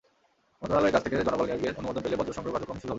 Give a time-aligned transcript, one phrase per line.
[0.59, 2.89] মন্ত্রণালয়ের কাছ থেকে জনবল নিয়োগের অনুমোদন পেলে বর্জ্য সংগ্রহ কার্যক্রম শুরু হবে।